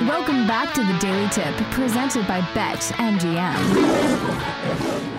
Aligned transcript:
Welcome 0.00 0.46
back 0.46 0.72
to 0.72 0.82
the 0.82 0.98
Daily 1.00 1.28
Tip, 1.28 1.54
presented 1.70 2.26
by 2.26 2.40
Bet 2.54 2.78
MGM. 2.96 3.62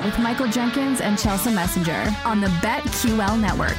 With 0.04 0.18
Michael 0.18 0.48
Jenkins 0.48 1.00
and 1.00 1.16
Chelsea 1.16 1.54
Messenger 1.54 2.12
on 2.26 2.42
the 2.42 2.48
BetQL 2.48 3.40
network. 3.40 3.78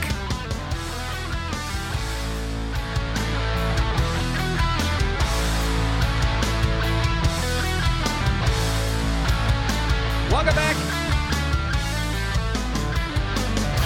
Welcome 10.30 10.54
back. 10.54 10.76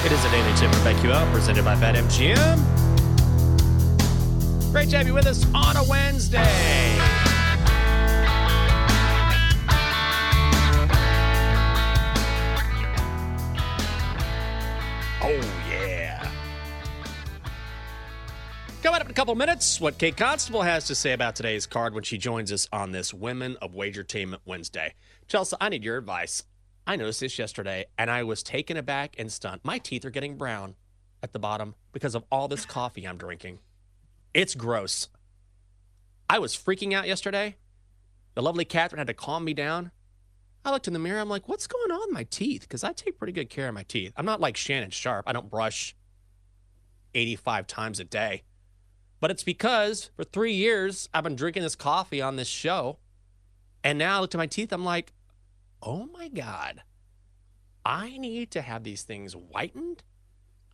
It 0.05 0.13
is 0.13 0.23
a 0.25 0.31
daily 0.31 0.55
tip 0.59 0.71
from 0.71 0.83
BetQL 0.83 1.33
presented 1.33 1.65
by 1.65 1.75
BetMGM. 1.77 2.89
Great 4.73 4.91
to 4.91 4.99
have 4.99 5.07
you 5.07 5.15
with 5.15 5.27
us 5.27 5.47
on 5.55 5.77
a 5.79 5.85
Wednesday. 5.85 6.88
Coming 18.99 19.07
up 19.07 19.11
in 19.11 19.15
a 19.15 19.23
couple 19.23 19.35
minutes, 19.37 19.81
what 19.81 19.97
Kate 19.97 20.17
Constable 20.17 20.63
has 20.63 20.89
to 20.89 20.95
say 20.97 21.13
about 21.13 21.37
today's 21.37 21.67
card 21.67 21.95
when 21.95 22.03
she 22.03 22.19
joins 22.19 22.51
us 22.51 22.67
on 22.73 22.91
this 22.91 23.15
Women 23.15 23.57
of 23.63 23.73
Wagertainment 23.73 24.41
Wednesday. 24.45 24.93
Chelsea, 25.29 25.57
I 25.61 25.69
need 25.69 25.85
your 25.85 25.99
advice. 25.99 26.43
I 26.85 26.97
noticed 26.97 27.21
this 27.21 27.39
yesterday 27.39 27.87
and 27.97 28.11
I 28.11 28.25
was 28.25 28.43
taken 28.43 28.77
aback 28.77 29.15
and 29.17 29.31
stunned. 29.31 29.61
My 29.63 29.79
teeth 29.79 30.05
are 30.05 30.11
getting 30.11 30.37
brown 30.37 30.75
at 31.23 31.33
the 31.33 31.39
bottom 31.39 31.77
because 31.93 32.17
of 32.17 32.25
all 32.33 32.49
this 32.49 32.67
coffee 32.67 33.07
I'm 33.07 33.19
drinking. 33.19 33.61
It's 34.35 34.57
gross. 34.57 35.07
I 36.29 36.41
was 36.41 36.57
freaking 36.57 36.93
out 36.93 37.07
yesterday. 37.07 37.55
The 38.35 38.43
lovely 38.43 38.65
Catherine 38.65 38.99
had 38.99 39.07
to 39.07 39.15
calm 39.15 39.45
me 39.45 39.55
down. 39.55 39.93
I 40.65 40.73
looked 40.73 40.89
in 40.89 40.93
the 40.93 40.99
mirror. 40.99 41.21
I'm 41.21 41.29
like, 41.29 41.47
what's 41.49 41.69
going 41.69 41.93
on 41.93 42.01
with 42.01 42.15
my 42.15 42.25
teeth? 42.25 42.63
Because 42.63 42.83
I 42.83 42.93
take 42.95 43.17
pretty 43.17 43.33
good 43.33 43.49
care 43.49 43.69
of 43.69 43.75
my 43.75 43.85
teeth. 43.85 44.13
I'm 44.17 44.27
not 44.27 44.41
like 44.41 44.57
Shannon 44.57 44.91
Sharpe. 44.91 45.29
I 45.29 45.33
don't 45.33 45.49
brush 45.49 45.95
85 47.15 47.69
times 47.69 48.01
a 48.01 48.05
day. 48.05 48.43
But 49.21 49.31
it's 49.31 49.43
because 49.43 50.11
for 50.17 50.25
three 50.25 50.53
years, 50.53 51.09
I've 51.13 51.25
been 51.25 51.37
drinking 51.37 51.63
this 51.63 51.75
coffee 51.75 52.23
on 52.23 52.37
this 52.37 52.49
show. 52.49 52.99
And 53.83 53.99
now 53.99 54.19
I 54.19 54.21
look 54.21 54.35
at 54.35 54.39
my 54.39 54.47
teeth. 54.47 54.73
I'm 54.73 54.85
like, 54.85 55.13
oh 55.83 56.07
my 56.07 56.29
God, 56.29 56.83
I 57.85 58.17
need 58.19 58.51
to 58.53 58.63
have 58.63 58.85
these 58.85 59.03
things 59.03 59.33
whitened. 59.33 60.03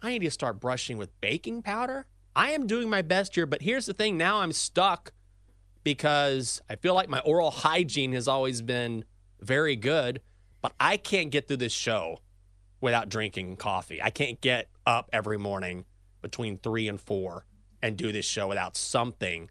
I 0.02 0.10
need 0.10 0.22
to 0.22 0.30
start 0.30 0.60
brushing 0.60 0.98
with 0.98 1.18
baking 1.20 1.62
powder. 1.62 2.06
I 2.36 2.50
am 2.50 2.66
doing 2.66 2.90
my 2.90 3.02
best 3.02 3.34
here, 3.34 3.46
but 3.46 3.62
here's 3.62 3.86
the 3.86 3.94
thing 3.94 4.18
now 4.18 4.40
I'm 4.40 4.52
stuck 4.52 5.12
because 5.84 6.60
I 6.68 6.76
feel 6.76 6.94
like 6.94 7.08
my 7.08 7.20
oral 7.20 7.50
hygiene 7.50 8.12
has 8.12 8.26
always 8.26 8.60
been 8.60 9.04
very 9.40 9.76
good, 9.76 10.20
but 10.60 10.72
I 10.80 10.96
can't 10.96 11.30
get 11.30 11.46
through 11.46 11.58
this 11.58 11.72
show 11.72 12.18
without 12.80 13.08
drinking 13.08 13.56
coffee. 13.56 14.02
I 14.02 14.10
can't 14.10 14.40
get 14.40 14.68
up 14.86 15.08
every 15.12 15.38
morning 15.38 15.84
between 16.22 16.58
three 16.58 16.88
and 16.88 17.00
four 17.00 17.44
and 17.84 17.98
do 17.98 18.10
this 18.12 18.24
show 18.24 18.48
without 18.48 18.78
something 18.78 19.50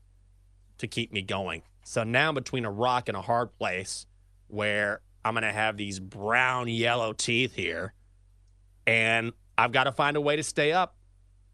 to 0.79 0.87
keep 0.87 1.13
me 1.13 1.21
going. 1.21 1.61
So 1.83 2.03
now 2.03 2.29
I'm 2.29 2.35
between 2.35 2.65
a 2.65 2.71
rock 2.71 3.07
and 3.07 3.15
a 3.15 3.21
hard 3.21 3.55
place 3.59 4.07
where 4.47 5.01
I'm 5.23 5.35
going 5.35 5.43
to 5.43 5.53
have 5.53 5.77
these 5.77 5.99
brown 5.99 6.67
yellow 6.67 7.13
teeth 7.13 7.53
here 7.53 7.93
and 8.87 9.33
I've 9.55 9.71
got 9.71 9.83
to 9.83 9.91
find 9.91 10.17
a 10.17 10.21
way 10.21 10.35
to 10.35 10.41
stay 10.41 10.71
up. 10.71 10.95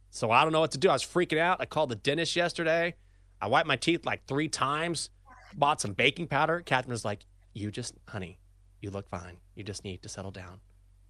So 0.10 0.32
I 0.32 0.44
don't 0.44 0.54
know 0.54 0.62
what 0.62 0.72
to 0.72 0.78
do. 0.78 0.90
I 0.90 0.94
was 0.94 1.06
freaking 1.06 1.38
out. 1.38 1.60
I 1.60 1.66
called 1.66 1.90
the 1.90 1.98
dentist 1.98 2.34
yesterday. 2.38 2.96
I 3.42 3.48
wiped 3.48 3.68
my 3.68 3.76
teeth 3.76 4.06
like 4.06 4.26
three 4.26 4.48
times, 4.48 5.10
bought 5.54 5.82
some 5.82 5.92
baking 5.92 6.28
powder. 6.28 6.62
Catherine 6.66 6.94
was 6.94 7.04
like, 7.04 7.26
You 7.54 7.72
just, 7.72 7.94
honey, 8.08 8.40
you 8.80 8.90
look 8.90 9.10
fine. 9.10 9.36
You 9.54 9.66
just 9.66 9.84
need 9.84 10.02
to 10.04 10.10
settle 10.10 10.32
down. 10.32 10.62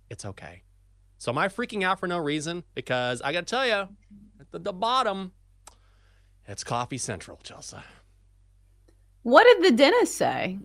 It's 0.09 0.25
okay. 0.25 0.63
So 1.19 1.31
am 1.31 1.37
I 1.37 1.47
freaking 1.47 1.83
out 1.83 1.99
for 1.99 2.07
no 2.07 2.17
reason? 2.17 2.63
Because 2.73 3.21
I 3.21 3.33
got 3.33 3.41
to 3.41 3.45
tell 3.45 3.67
you, 3.67 3.87
at 4.39 4.51
the, 4.51 4.57
the 4.57 4.73
bottom, 4.73 5.31
it's 6.49 6.63
coffee 6.63 6.97
central, 6.97 7.39
Chelsea. 7.43 7.77
What 9.21 9.43
did 9.43 9.71
the 9.71 9.77
dentist 9.77 10.15
say? 10.15 10.57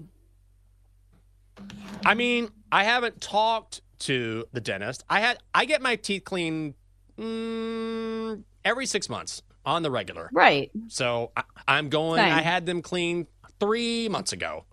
I 2.05 2.15
mean, 2.15 2.51
I 2.73 2.85
haven't 2.85 3.21
talked 3.21 3.83
to 4.01 4.47
the 4.53 4.61
dentist. 4.61 5.05
I 5.09 5.21
had 5.21 5.39
I 5.55 5.67
get 5.67 5.83
my 5.83 5.97
teeth 5.97 6.25
cleaned 6.25 6.75
mm, 7.19 8.43
every 8.65 8.87
six 8.87 9.09
months 9.09 9.43
on 9.65 9.83
the 9.83 9.91
regular. 9.91 10.31
Right. 10.33 10.71
So 10.89 11.33
I, 11.37 11.43
I'm 11.69 11.89
going. 11.91 12.19
Same. 12.19 12.33
I 12.33 12.41
had 12.41 12.67
them 12.67 12.83
cleaned 12.83 13.27
three 13.61 14.09
months 14.09 14.33
ago. 14.33 14.65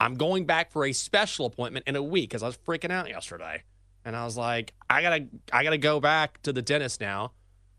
I'm 0.00 0.16
going 0.16 0.46
back 0.46 0.72
for 0.72 0.84
a 0.84 0.92
special 0.92 1.46
appointment 1.46 1.86
in 1.86 1.94
a 1.94 2.02
week 2.02 2.30
because 2.30 2.42
I 2.42 2.46
was 2.46 2.56
freaking 2.56 2.90
out 2.90 3.08
yesterday, 3.08 3.62
and 4.04 4.16
I 4.16 4.24
was 4.24 4.36
like, 4.36 4.74
I 4.90 5.00
gotta, 5.00 5.26
I 5.52 5.62
gotta 5.62 5.78
go 5.78 6.00
back 6.00 6.42
to 6.42 6.52
the 6.52 6.62
dentist 6.62 7.00
now. 7.00 7.32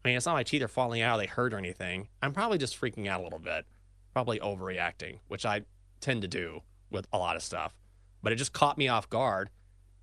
I 0.04 0.10
mean, 0.10 0.18
it's 0.18 0.26
not 0.26 0.34
my 0.34 0.44
teeth 0.44 0.62
are 0.62 0.68
falling 0.68 1.02
out; 1.02 1.18
or 1.18 1.22
they 1.22 1.28
hurt 1.28 1.54
or 1.54 1.58
anything. 1.58 2.10
I'm 2.22 2.34
probably 2.34 2.58
just 2.58 2.80
freaking 2.80 3.08
out 3.08 3.22
a 3.22 3.24
little 3.24 3.40
bit, 3.40 3.66
probably 4.14 4.40
overreacting, 4.40 5.20
which 5.28 5.46
I 5.46 5.62
tend 6.02 6.24
to 6.24 6.28
do 6.28 6.62
with 6.92 7.08
a 7.14 7.18
lot 7.18 7.36
of 7.36 7.44
stuff. 7.44 7.74
But 8.22 8.34
it 8.34 8.36
just 8.38 8.54
caught 8.54 8.78
me 8.78 8.88
off 8.88 9.10
guard, 9.10 9.50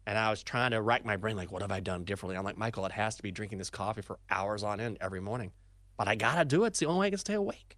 and 0.07 0.19
I 0.19 0.31
was 0.31 0.43
trying 0.43 0.71
to 0.71 0.81
rack 0.81 1.05
my 1.05 1.17
brain, 1.17 1.37
like, 1.37 1.53
what 1.53 1.63
have 1.63 1.71
I 1.71 1.81
done 1.81 2.05
differently? 2.05 2.37
I'm 2.37 2.45
like, 2.45 2.57
Michael, 2.57 2.87
it 2.87 2.93
has 2.93 3.17
to 3.17 3.23
be 3.23 3.31
drinking 3.31 3.59
this 3.59 3.71
coffee 3.71 4.03
for 4.03 4.19
hours 4.31 4.63
on 4.63 4.81
end 4.81 4.99
every 5.01 5.21
morning, 5.21 5.53
but 5.97 6.09
I 6.09 6.15
gotta 6.15 6.45
do 6.45 6.65
it. 6.65 6.69
It's 6.69 6.79
the 6.79 6.87
only 6.87 7.01
way 7.01 7.07
I 7.09 7.11
can 7.11 7.19
stay 7.19 7.35
awake. 7.35 7.77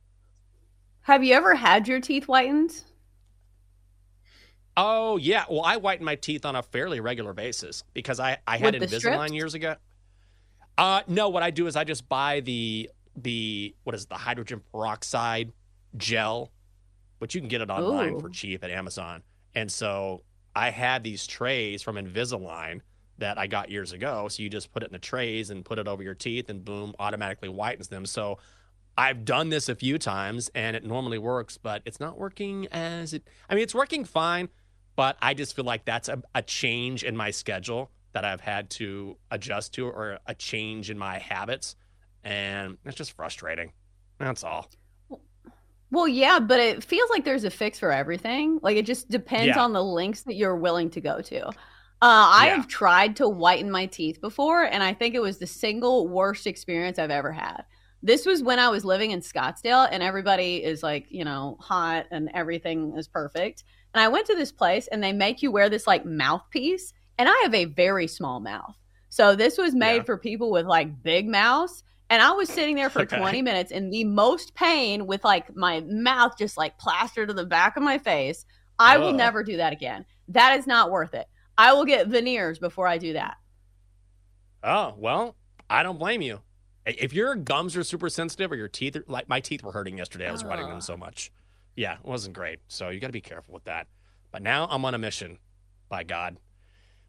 Have 1.03 1.25
you 1.25 1.35
ever 1.35 1.57
had 1.57 1.89
your 1.89 2.01
teeth 2.01 2.25
whitened? 2.25 2.85
Oh 4.77 5.17
yeah, 5.17 5.45
well 5.51 5.63
I 5.63 5.77
whiten 5.77 6.05
my 6.05 6.15
teeth 6.15 6.47
on 6.47 6.57
a 6.57 6.63
fairly 6.63 7.01
regular 7.01 7.33
basis 7.33 7.85
because 7.93 8.19
I 8.21 8.39
I 8.47 8.57
had 8.57 8.75
Invisalign 8.75 9.35
years 9.35 9.55
ago. 9.55 9.77
Uh 10.79 11.03
no, 11.07 11.29
what 11.29 11.43
I 11.43 11.51
do 11.51 11.67
is 11.67 11.77
I 11.77 11.85
just 11.85 12.09
buy 12.09 12.41
the 12.41 12.91
the 13.17 13.75
what 13.85 13.95
is 13.95 14.05
it, 14.05 14.09
the 14.09 14.17
hydrogen 14.17 14.63
peroxide 14.73 15.53
gel, 15.97 16.51
but 17.19 17.35
you 17.35 17.41
can 17.41 17.49
get 17.49 17.61
it 17.61 17.71
online 17.71 18.19
for 18.21 18.29
cheap 18.29 18.65
at 18.65 18.71
Amazon. 18.71 19.23
And 19.55 19.71
so 19.71 20.23
I 20.55 20.71
had 20.71 21.05
these 21.05 21.27
trays 21.27 21.83
from 21.83 21.97
Invisalign 21.97 22.81
that 23.19 23.39
I 23.39 23.47
got 23.47 23.71
years 23.71 23.93
ago. 23.93 24.29
So 24.29 24.43
you 24.43 24.49
just 24.49 24.73
put 24.73 24.83
it 24.83 24.87
in 24.87 24.93
the 24.93 24.99
trays 24.99 25.51
and 25.51 25.65
put 25.65 25.79
it 25.79 25.87
over 25.87 26.03
your 26.03 26.15
teeth 26.15 26.49
and 26.49 26.65
boom, 26.65 26.95
automatically 26.99 27.49
whitens 27.49 27.89
them. 27.89 28.07
So 28.07 28.39
I've 28.97 29.25
done 29.25 29.49
this 29.49 29.69
a 29.69 29.75
few 29.75 29.99
times 29.99 30.51
and 30.55 30.75
it 30.75 30.85
normally 30.85 31.19
works, 31.19 31.59
but 31.59 31.83
it's 31.85 32.01
not 32.01 32.19
working 32.19 32.67
as 32.73 33.13
it 33.13 33.29
I 33.49 33.55
mean 33.55 33.63
it's 33.63 33.75
working 33.75 34.05
fine, 34.05 34.49
but 34.97 35.17
I 35.23 35.35
just 35.35 35.55
feel 35.55 35.65
like 35.65 35.85
that's 35.85 36.09
a, 36.09 36.23
a 36.35 36.43
change 36.43 37.05
in 37.05 37.17
my 37.17 37.31
schedule 37.31 37.91
that 38.13 38.25
I've 38.25 38.41
had 38.41 38.71
to 38.71 39.17
adjust 39.31 39.75
to 39.75 39.87
or 39.87 40.19
a 40.27 40.35
change 40.35 40.91
in 40.91 40.99
my 40.99 41.19
habits. 41.19 41.77
And 42.25 42.79
it's 42.85 42.97
just 42.97 43.13
frustrating. 43.13 43.73
That's 44.19 44.45
all. 44.45 44.69
Well, 45.91 46.09
yeah, 46.09 46.39
but 46.39 46.59
it 46.59 46.83
feels 46.83 47.11
like 47.11 47.25
there's 47.25 47.45
a 47.45 47.51
fix 47.51 47.79
for 47.79 47.93
everything. 47.93 48.59
Like 48.63 48.77
it 48.77 48.87
just 48.87 49.11
depends 49.11 49.49
Yeah. 49.57 49.63
on 49.63 49.73
the 49.73 49.85
links 49.85 50.23
that 50.23 50.35
you're 50.37 50.57
willing 50.57 50.89
to 50.91 51.01
go 51.01 51.21
to. 51.21 51.49
Uh, 51.49 51.53
I 52.01 52.47
Yeah. 52.47 52.57
have 52.57 52.69
tried 52.69 53.17
to 53.17 53.29
whiten 53.29 53.71
my 53.71 53.87
teeth 53.87 54.21
before, 54.21 54.63
and 54.65 54.83
I 54.83 54.95
think 54.95 55.15
it 55.15 55.21
was 55.23 55.39
the 55.39 55.47
single 55.47 56.09
worst 56.09 56.47
experience 56.47 56.99
I've 56.99 57.11
ever 57.11 57.31
had. 57.31 57.65
This 58.03 58.27
was 58.27 58.43
when 58.43 58.59
I 58.59 58.69
was 58.71 58.85
living 58.85 59.13
in 59.13 59.21
Scottsdale 59.21 59.87
and 59.91 60.03
everybody 60.03 60.65
is 60.65 60.83
like, 60.83 61.07
you 61.11 61.25
know, 61.25 61.57
hot 61.61 62.07
and 62.11 62.31
everything 62.35 62.95
is 62.97 63.07
perfect. 63.07 63.63
And 63.95 64.03
I 64.03 64.09
went 64.09 64.27
to 64.27 64.35
this 64.35 64.51
place 64.51 64.89
and 64.89 65.03
they 65.05 65.13
make 65.13 65.43
you 65.43 65.53
wear 65.53 65.69
this 65.69 65.87
like 65.87 66.05
mouthpiece. 66.05 66.93
And 67.19 67.29
I 67.29 67.41
have 67.43 67.55
a 67.55 67.67
very 67.67 68.07
small 68.07 68.41
mouth. 68.41 68.77
So 69.09 69.37
this 69.37 69.59
was 69.59 69.75
made 69.75 69.97
Yeah. 69.97 70.03
for 70.05 70.17
people 70.17 70.51
with 70.51 70.67
like 70.67 71.03
big 71.03 71.29
mouths. 71.29 71.85
And 72.09 72.23
I 72.23 72.33
was 72.33 72.49
sitting 72.49 72.77
there 72.77 72.91
for 72.91 73.01
Okay. 73.03 73.19
20 73.19 73.43
minutes 73.43 73.71
in 73.71 73.91
the 73.91 74.05
most 74.05 74.55
pain 74.55 75.07
with 75.07 75.25
like 75.25 75.55
my 75.55 75.81
mouth 75.81 76.37
just 76.39 76.57
like 76.57 76.79
plastered 76.79 77.29
to 77.29 77.35
the 77.35 77.47
back 77.47 77.77
of 77.77 77.83
my 77.83 77.99
face. 77.99 78.45
I 78.79 78.99
will 78.99 79.09
oh. 79.09 79.13
never 79.17 79.43
do 79.43 79.59
that 79.59 79.73
again. 79.73 80.05
That 80.29 80.59
is 80.59 80.67
not 80.67 80.91
worth 80.91 81.15
it. 81.15 81.27
I 81.59 81.73
will 81.73 81.85
get 81.85 82.09
veneers 82.09 82.59
before 82.59 82.87
I 82.89 82.99
do 82.99 83.13
that. 83.13 83.37
Oh, 84.65 84.95
well, 84.97 85.37
I 85.69 85.83
don't 85.83 85.99
blame 85.99 86.23
you. 86.23 86.41
If 86.85 87.13
your 87.13 87.35
gums 87.35 87.77
are 87.77 87.85
super 87.85 88.09
sensitive 88.09 88.51
or 88.51 88.57
your 88.57 88.69
teeth 88.69 88.97
are 88.97 89.05
like 89.07 89.29
my 89.29 89.41
teeth 89.41 89.63
were 89.63 89.73
hurting 89.73 89.99
yesterday, 89.99 90.29
I 90.29 90.33
was 90.33 90.45
writing 90.45 90.67
them 90.67 90.79
ah. 90.79 90.81
so 90.81 90.97
much. 90.97 91.31
Yeah, 91.77 91.95
it 91.95 92.05
wasn't 92.05 92.35
great. 92.35 92.59
So 92.69 92.89
you 92.89 93.01
got 93.01 93.07
to 93.07 93.13
be 93.13 93.21
careful 93.21 93.55
with 93.55 93.65
that. 93.65 93.87
But 94.31 94.43
now 94.43 94.67
I'm 94.71 94.85
on 94.85 94.95
a 94.95 94.99
mission. 94.99 95.39
By 95.89 96.05
God. 96.05 96.39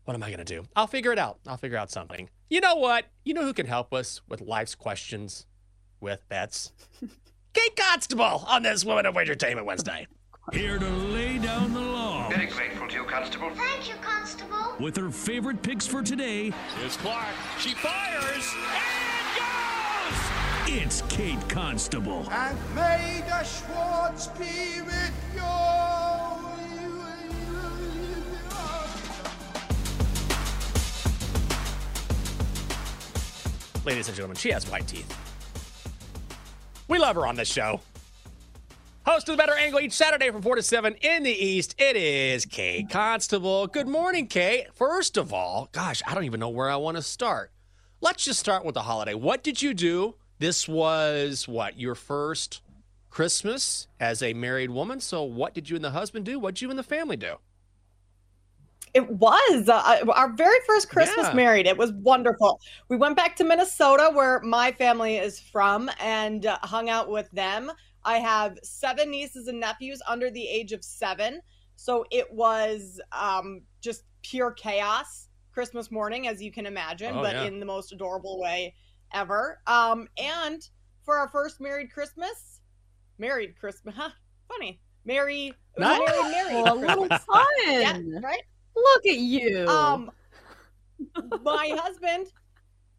What 0.05 0.15
am 0.15 0.23
I 0.23 0.27
going 0.27 0.39
to 0.39 0.45
do? 0.45 0.65
I'll 0.75 0.87
figure 0.87 1.11
it 1.13 1.19
out. 1.19 1.39
I'll 1.47 1.57
figure 1.57 1.77
out 1.77 1.89
something. 1.89 2.29
You 2.49 2.59
know 2.61 2.75
what? 2.75 3.05
You 3.23 3.33
know 3.33 3.43
who 3.43 3.53
can 3.53 3.65
help 3.65 3.93
us 3.93 4.21
with 4.27 4.41
life's 4.41 4.75
questions 4.75 5.45
with 6.01 6.27
bets? 6.29 6.71
Kate 7.53 7.75
Constable 7.75 8.43
on 8.47 8.63
this 8.63 8.83
Women 8.83 9.05
of 9.05 9.15
Entertainment 9.15 9.65
Wednesday. 9.65 10.07
Here 10.51 10.77
to 10.77 10.89
lay 10.89 11.37
down 11.37 11.73
the 11.73 11.79
law 11.79 12.27
Very 12.29 12.47
grateful 12.47 12.85
to 12.89 12.95
you, 12.95 13.03
Constable. 13.05 13.49
Thank 13.55 13.87
you, 13.87 13.95
Constable. 14.01 14.75
with 14.77 14.97
her 14.97 15.09
favorite 15.09 15.61
picks 15.61 15.87
for 15.87 16.01
today. 16.03 16.51
Here's 16.77 16.97
Clark. 16.97 17.27
She 17.59 17.73
fires 17.75 18.53
and 18.53 19.37
goes. 20.67 20.81
It's 20.83 21.01
Kate 21.07 21.47
Constable. 21.47 22.27
And 22.29 22.57
may 22.75 23.23
the 23.25 23.43
Schwartz 23.43 24.27
be 24.27 24.81
with 24.81 25.13
you. 25.33 26.02
Ladies 33.85 34.07
and 34.07 34.15
gentlemen, 34.15 34.37
she 34.37 34.49
has 34.51 34.69
white 34.69 34.87
teeth. 34.87 35.17
We 36.87 36.99
love 36.99 37.15
her 37.15 37.27
on 37.27 37.35
this 37.35 37.51
show. 37.51 37.81
Host 39.05 39.27
of 39.27 39.33
the 39.33 39.37
Better 39.37 39.57
Angle 39.57 39.81
each 39.81 39.91
Saturday 39.91 40.31
from 40.31 40.41
4 40.41 40.55
to 40.55 40.63
7 40.63 40.95
in 41.01 41.23
the 41.23 41.31
East, 41.31 41.75
it 41.77 41.97
is 41.97 42.45
Kate 42.45 42.89
Constable. 42.89 43.67
Good 43.67 43.89
morning, 43.89 44.27
Kate. 44.27 44.73
First 44.73 45.17
of 45.17 45.33
all, 45.33 45.67
gosh, 45.73 46.01
I 46.07 46.15
don't 46.15 46.23
even 46.23 46.39
know 46.39 46.47
where 46.47 46.69
I 46.69 46.77
want 46.77 46.95
to 46.95 47.03
start. 47.03 47.51
Let's 47.99 48.23
just 48.23 48.39
start 48.39 48.63
with 48.63 48.75
the 48.75 48.83
holiday. 48.83 49.13
What 49.13 49.43
did 49.43 49.61
you 49.61 49.73
do? 49.73 50.15
This 50.39 50.65
was 50.65 51.45
what, 51.49 51.77
your 51.77 51.95
first 51.95 52.61
Christmas 53.09 53.87
as 53.99 54.23
a 54.23 54.33
married 54.33 54.69
woman? 54.69 55.01
So, 55.01 55.23
what 55.23 55.53
did 55.53 55.69
you 55.69 55.75
and 55.75 55.83
the 55.83 55.91
husband 55.91 56.25
do? 56.25 56.39
What 56.39 56.55
did 56.55 56.61
you 56.61 56.69
and 56.69 56.79
the 56.79 56.83
family 56.83 57.17
do? 57.17 57.35
It 58.93 59.09
was 59.09 59.69
uh, 59.69 60.03
our 60.13 60.33
very 60.33 60.57
first 60.67 60.89
Christmas 60.89 61.27
Yeah. 61.27 61.33
married. 61.33 61.65
It 61.65 61.77
was 61.77 61.91
wonderful. 61.93 62.59
We 62.89 62.97
went 62.97 63.15
back 63.17 63.35
to 63.37 63.43
Minnesota, 63.43 64.11
where 64.13 64.39
my 64.41 64.71
family 64.71 65.17
is 65.17 65.39
from, 65.39 65.89
and 65.99 66.45
uh, 66.45 66.57
hung 66.61 66.89
out 66.89 67.09
with 67.09 67.29
them. 67.31 67.71
I 68.05 68.17
have 68.17 68.59
seven 68.63 69.09
nieces 69.09 69.47
and 69.47 69.59
nephews 69.59 70.01
under 70.07 70.29
the 70.29 70.47
age 70.47 70.73
of 70.73 70.83
seven, 70.83 71.41
so 71.75 72.05
it 72.11 72.31
was 72.31 73.01
um, 73.11 73.61
just 73.81 74.03
pure 74.21 74.51
chaos 74.51 75.29
Christmas 75.51 75.89
morning, 75.91 76.27
as 76.27 76.41
you 76.41 76.51
can 76.51 76.65
imagine, 76.65 77.15
Oh, 77.15 77.21
but 77.21 77.35
yeah. 77.35 77.43
in 77.45 77.59
the 77.59 77.65
most 77.65 77.93
adorable 77.93 78.39
way 78.39 78.75
ever. 79.13 79.59
Um, 79.67 80.07
and 80.17 80.61
for 81.03 81.17
our 81.17 81.29
first 81.29 81.59
married 81.61 81.91
Christmas, 81.91 82.59
married 83.17 83.55
Christmas, 83.59 83.95
huh? 83.97 84.09
Funny, 84.49 84.79
Merry, 85.05 85.47
it 85.47 85.55
was 85.77 85.87
a 85.87 85.97
Nice. 85.97 85.99
merry, 85.99 86.31
merry 86.31 86.63
Oh, 86.65 86.73
a 86.73 86.75
little 86.75 87.09
fun. 87.09 87.45
Yeah, 87.67 87.97
right. 88.21 88.41
Look 88.75 89.05
at 89.05 89.17
you. 89.17 89.67
Um, 89.67 90.11
my 91.43 91.75
husband 91.79 92.27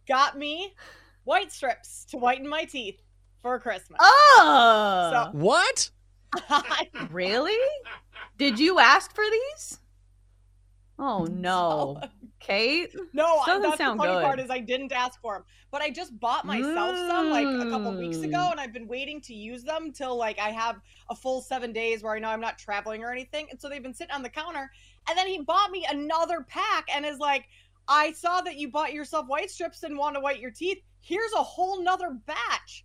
got 0.06 0.36
me 0.38 0.74
white 1.24 1.50
strips 1.52 2.04
to 2.10 2.16
whiten 2.18 2.48
my 2.48 2.64
teeth 2.64 3.00
for 3.42 3.58
Christmas. 3.58 3.98
oh, 4.00 5.28
What? 5.32 5.90
really? 7.10 7.56
Did 8.38 8.58
you 8.58 8.78
ask 8.78 9.14
for 9.14 9.24
these? 9.30 9.78
Oh 10.96 11.24
no, 11.24 12.00
Kate. 12.38 12.94
no, 13.12 13.40
Doesn't 13.46 13.62
that's 13.62 13.78
sound 13.78 13.98
the 13.98 14.04
funny 14.04 14.24
part 14.24 14.38
is 14.38 14.48
I 14.48 14.60
didn't 14.60 14.92
ask 14.92 15.20
for 15.20 15.34
them, 15.34 15.44
but 15.72 15.82
I 15.82 15.90
just 15.90 16.16
bought 16.20 16.44
myself 16.44 16.96
some 17.08 17.30
like 17.30 17.46
a 17.46 17.68
couple 17.68 17.96
weeks 17.98 18.18
ago, 18.18 18.36
Mm. 18.38 18.50
and 18.52 18.60
I've 18.60 18.72
been 18.72 18.86
waiting 18.86 19.20
to 19.22 19.34
use 19.34 19.64
them 19.64 19.90
till 19.92 20.16
like 20.16 20.38
I 20.38 20.50
have 20.50 20.76
a 21.10 21.16
full 21.16 21.40
seven 21.40 21.72
days 21.72 22.04
where 22.04 22.14
I 22.14 22.20
know 22.20 22.28
I'm 22.28 22.40
not 22.40 22.58
traveling 22.58 23.02
or 23.02 23.10
anything, 23.10 23.48
and 23.50 23.60
so 23.60 23.68
they've 23.68 23.82
been 23.82 23.92
sitting 23.94 24.14
on 24.14 24.22
the 24.22 24.28
counter. 24.28 24.70
And 25.08 25.16
then 25.18 25.26
he 25.26 25.40
bought 25.42 25.70
me 25.70 25.86
another 25.90 26.42
pack 26.48 26.86
and 26.94 27.04
is 27.04 27.18
like, 27.18 27.46
"I 27.88 28.12
saw 28.12 28.40
that 28.42 28.56
you 28.56 28.70
bought 28.70 28.92
yourself 28.94 29.26
white 29.26 29.50
strips 29.50 29.82
and 29.82 29.96
want 29.98 30.14
to 30.16 30.20
white 30.20 30.40
your 30.40 30.50
teeth. 30.50 30.78
Here's 31.00 31.32
a 31.34 31.42
whole 31.42 31.82
nother 31.82 32.10
batch." 32.26 32.84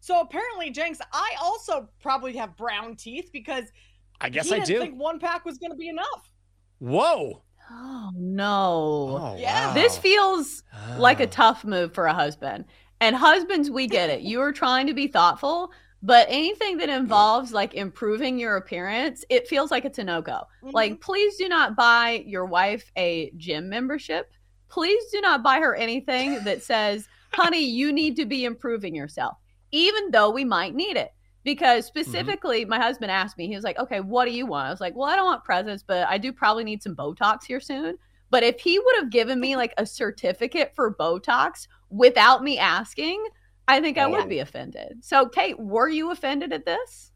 So 0.00 0.20
apparently, 0.20 0.70
Jenks, 0.70 0.98
I 1.12 1.32
also 1.40 1.88
probably 2.00 2.36
have 2.36 2.56
brown 2.56 2.94
teeth 2.96 3.30
because 3.32 3.64
I 4.20 4.28
guess 4.28 4.48
he 4.48 4.54
I 4.56 4.58
didn't 4.58 4.68
do. 4.68 4.78
think 4.80 5.00
one 5.00 5.18
pack 5.18 5.44
was 5.44 5.58
going 5.58 5.70
to 5.72 5.76
be 5.76 5.88
enough. 5.88 6.30
Whoa. 6.78 7.42
Oh 7.70 8.10
no. 8.14 9.18
Oh, 9.20 9.36
Yeah. 9.38 9.68
wow. 9.68 9.72
This 9.74 9.96
feels 9.96 10.62
like 10.98 11.20
a 11.20 11.24
Oh. 11.24 11.30
tough 11.30 11.64
move 11.64 11.94
for 11.94 12.06
a 12.06 12.12
husband. 12.12 12.66
And 13.00 13.16
husbands, 13.16 13.70
we 13.70 13.86
get 13.86 14.10
it. 14.10 14.20
You 14.20 14.40
are 14.42 14.52
trying 14.52 14.86
to 14.86 14.94
be 14.94 15.06
thoughtful, 15.08 15.72
but 16.04 16.26
anything 16.28 16.76
that 16.76 16.90
mm. 16.90 16.98
involves 16.98 17.54
like 17.54 17.72
improving 17.72 18.38
your 18.38 18.56
appearance, 18.56 19.24
it 19.30 19.48
feels 19.48 19.70
like 19.70 19.86
it's 19.86 19.98
a 19.98 20.04
no 20.04 20.20
go. 20.20 20.42
Like, 20.62 20.92
mm-hmm. 20.92 21.00
please 21.00 21.36
do 21.38 21.48
not 21.48 21.76
buy 21.76 22.22
your 22.26 22.44
wife 22.44 22.92
a 22.96 23.32
gym 23.38 23.70
membership. 23.70 24.30
Please 24.68 25.02
do 25.10 25.22
not 25.22 25.42
buy 25.42 25.60
her 25.60 25.74
anything 25.74 26.44
that 26.44 26.62
says, 26.62 27.08
honey, 27.32 27.64
you 27.64 27.90
need 27.90 28.16
to 28.16 28.26
be 28.26 28.44
improving 28.44 28.94
yourself, 28.94 29.38
even 29.72 30.10
though 30.10 30.28
we 30.28 30.44
might 30.44 30.74
need 30.74 30.98
it. 30.98 31.10
Because 31.42 31.86
mm-hmm. 31.86 31.98
specifically, 32.00 32.66
my 32.66 32.78
husband 32.78 33.10
asked 33.10 33.38
me, 33.38 33.48
he 33.48 33.54
was 33.54 33.64
like, 33.64 33.78
okay, 33.78 34.00
what 34.00 34.26
do 34.26 34.32
you 34.32 34.44
want? 34.44 34.66
I 34.68 34.70
was 34.70 34.82
like, 34.82 34.94
well, 34.94 35.08
I 35.08 35.16
don't 35.16 35.24
want 35.24 35.42
presents, 35.42 35.82
but 35.82 36.06
I 36.06 36.18
do 36.18 36.34
probably 36.34 36.64
need 36.64 36.82
some 36.82 36.94
Botox 36.94 37.44
here 37.44 37.60
soon. 37.60 37.96
But 38.28 38.42
if 38.42 38.60
he 38.60 38.78
would 38.78 38.96
have 38.96 39.10
given 39.10 39.40
me 39.40 39.56
like 39.56 39.72
a 39.78 39.86
certificate 39.86 40.72
for 40.74 40.94
Botox 40.94 41.66
without 41.88 42.42
me 42.42 42.58
asking, 42.58 43.24
I 43.66 43.80
think 43.80 43.98
I 43.98 44.04
Oh. 44.04 44.10
would 44.10 44.28
be 44.28 44.40
offended. 44.40 45.04
So, 45.04 45.28
Kate, 45.28 45.58
were 45.58 45.88
you 45.88 46.10
offended 46.10 46.52
at 46.52 46.66
this? 46.66 47.12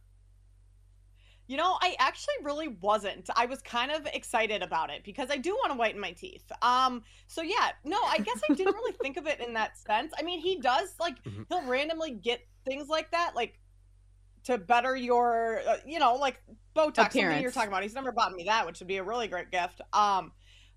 You 1.47 1.57
know, 1.57 1.79
I 1.81 1.97
actually 1.99 2.35
really 2.43 2.69
wasn't. 2.69 3.31
I 3.35 3.47
was 3.47 3.63
kind 3.63 3.91
of 3.91 4.07
excited 4.13 4.63
about 4.63 4.91
it 4.91 5.03
because 5.03 5.31
I 5.31 5.39
do 5.39 5.55
want 5.55 5.73
to 5.73 5.79
whiten 5.79 5.99
my 5.99 6.13
teeth. 6.13 6.45
Um, 6.61 7.03
so 7.27 7.41
yeah, 7.41 7.71
no, 7.85 7.99
I 8.03 8.19
guess 8.19 8.39
I 8.51 8.53
didn't 8.55 8.75
really 8.75 8.93
think 9.01 9.17
of 9.17 9.27
it 9.27 9.41
in 9.41 9.55
that 9.55 9.79
sense. 9.79 10.13
I 10.19 10.23
mean, 10.23 10.41
he 10.41 10.61
does 10.61 10.95
like 11.01 11.23
Mhm. 11.25 11.47
he'll 11.49 11.63
randomly 11.63 12.11
get 12.11 12.47
things 12.67 12.89
like 12.89 13.11
that, 13.13 13.35
like 13.35 13.59
to 14.45 14.59
better 14.59 14.95
your, 14.95 15.63
uh, 15.67 15.79
you 15.87 15.99
know, 15.99 16.17
like 16.17 16.43
Botox. 16.77 16.97
Something 17.13 17.41
you're 17.41 17.51
talking 17.51 17.69
about. 17.69 17.83
He's 17.83 17.95
never 17.95 18.13
bought 18.13 18.33
me 18.33 18.45
that, 18.45 18.67
which 18.67 18.79
would 18.81 18.89
be 18.89 18.99
a 18.99 19.03
really 19.05 19.27
great 19.29 19.51
gift. 19.51 19.81
Um, 19.95 20.33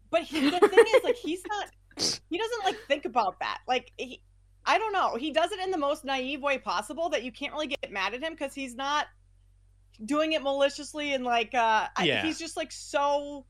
but 0.10 0.24
he, 0.24 0.50
the 0.50 0.60
thing 0.60 0.86
is, 0.96 1.03
like, 1.03 1.15
he's 1.17 1.43
not. 1.48 1.69
He 2.29 2.38
doesn't 2.38 2.63
like 2.63 2.77
think 2.88 3.03
about 3.05 3.39
that. 3.39 3.60
Like, 3.67 3.91
he, 3.98 4.22
I 4.65 4.77
don't 4.77 4.94
know. 4.94 5.15
He 5.15 5.32
does 5.32 5.51
it 5.51 5.60
in 5.60 5.72
the 5.72 5.77
most 5.77 6.06
naive 6.06 6.41
way 6.41 6.58
possible 6.58 7.10
that 7.10 7.24
you 7.24 7.32
can't 7.32 7.51
really 7.53 7.68
get 7.68 7.91
mad 7.91 8.13
at 8.13 8.22
him 8.22 8.34
because 8.34 8.53
he's 8.53 8.75
not 8.75 9.08
doing 10.06 10.34
it 10.34 10.41
maliciously 10.41 11.13
and 11.13 11.24
like 11.24 11.53
uh 11.53 11.88
I- 11.96 12.22
he's 12.24 12.39
just 12.39 12.58
like 12.58 12.72
so 12.72 13.46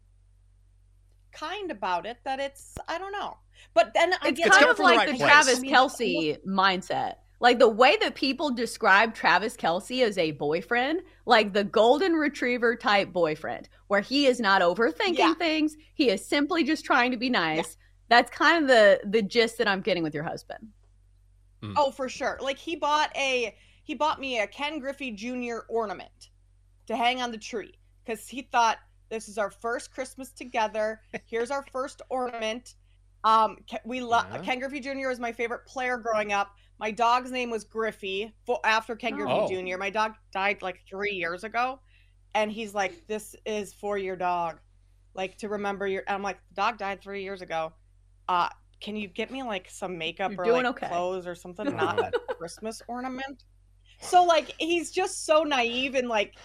kind 1.32 1.72
about 1.72 2.06
it 2.06 2.18
that 2.26 2.40
it's 2.40 2.76
I 2.88 2.98
don't 2.98 3.12
know. 3.12 3.38
But 3.74 3.94
then 3.94 4.14
I 4.22 4.30
It's 4.30 4.40
get 4.40 4.52
kind 4.52 4.66
of 4.66 4.76
from 4.78 4.86
the 4.86 4.92
like 4.92 4.98
right 5.00 5.10
the 5.10 5.18
place. 5.18 5.32
Travis 5.32 5.58
I 5.58 5.62
mean, 5.62 5.74
Kelce 5.74 6.46
mindset. 6.46 7.16
Like 7.40 7.58
the 7.58 7.70
way 7.70 7.98
that 8.02 8.14
people 8.16 8.52
describe 8.52 9.16
Travis 9.16 9.58
Kelce 9.58 10.04
as 10.04 10.18
a 10.18 10.32
boyfriend, 10.32 11.02
like 11.26 11.54
the 11.54 11.64
golden 11.64 12.14
retriever 12.14 12.76
type 12.76 13.12
boyfriend, 13.12 13.68
where 13.88 14.02
he 14.02 14.28
is 14.28 14.40
not 14.40 14.62
overthinking 14.62 15.18
Yeah. 15.18 15.34
things. 15.36 15.76
He 15.96 16.10
is 16.10 16.24
simply 16.26 16.64
just 16.64 16.86
trying 16.86 17.12
to 17.12 17.18
be 17.18 17.30
nice. 17.30 17.78
That's 18.10 18.30
kind 18.30 18.62
of 18.64 18.68
the 18.68 19.00
the 19.06 19.22
gist 19.22 19.58
that 19.58 19.68
I'm 19.68 19.82
getting 19.82 20.04
with 20.04 20.14
your 20.14 20.24
husband. 20.24 20.68
Oh, 21.76 21.92
for 21.92 22.10
sure. 22.10 22.38
Like 22.42 22.58
he 22.58 22.76
bought 22.76 23.16
a 23.16 23.56
he 23.84 23.94
bought 23.96 24.20
me 24.20 24.40
a 24.40 24.48
Ken 24.48 24.80
Griffey 24.80 25.12
Jr. 25.12 25.60
ornament 25.70 26.30
to 26.88 26.96
hang 26.96 27.22
on 27.22 27.32
the 27.32 27.38
tree 27.38 27.74
because 28.06 28.28
he 28.28 28.42
thought 28.44 28.78
this 29.10 29.28
is 29.28 29.38
our 29.38 29.50
first 29.52 29.92
Christmas 29.92 30.32
together. 30.32 31.02
Here's 31.26 31.52
our 31.52 31.66
first 31.72 32.02
ornament. 32.10 32.76
Um, 33.24 33.58
we 33.86 34.02
love 34.02 34.26
Yeah. 34.32 34.42
Ken 34.42 34.60
Griffey 34.60 34.80
Jr. 34.80 35.08
was 35.10 35.20
my 35.20 35.32
favorite 35.32 35.66
player 35.68 35.98
growing 35.98 36.34
up. 36.34 36.56
My 36.80 36.90
dog's 36.90 37.30
name 37.32 37.52
was 37.52 37.64
Griffey 37.64 38.34
after 38.64 38.96
Ken 38.96 39.14
Griffey 39.16 39.32
Oh. 39.32 39.48
Jr. 39.48 39.78
My 39.78 39.92
dog 39.92 40.16
died 40.32 40.62
like 40.64 40.82
three 40.90 41.12
years 41.14 41.44
ago, 41.44 41.80
and 42.34 42.52
he's 42.52 42.74
like, 42.74 43.06
"This 43.06 43.36
is 43.46 43.72
for 43.74 44.00
your 44.00 44.16
dog, 44.16 44.60
like 45.14 45.38
to 45.40 45.50
remember 45.50 45.86
your." 45.86 46.02
I'm 46.08 46.24
like, 46.24 46.40
"The 46.50 46.56
dog 46.56 46.78
died 46.80 47.02
three 47.02 47.22
years 47.22 47.44
ago. 47.44 47.74
Uh, 48.28 48.50
can 48.82 48.96
you 48.96 49.08
get 49.08 49.32
me 49.32 49.44
like 49.44 49.70
some 49.70 49.98
makeup 49.98 50.32
You're 50.32 50.48
or 50.48 50.52
like 50.54 50.66
okay. 50.66 50.88
clothes 50.88 51.28
or 51.28 51.36
something, 51.36 51.76
not 51.76 52.00
a 52.00 52.12
Christmas 52.36 52.82
ornament? 52.88 53.44
So 54.02 54.24
like 54.24 54.54
he's 54.58 54.92
just 54.92 55.26
so 55.26 55.44
naive 55.44 55.96
and 55.96 56.10
like 56.10 56.36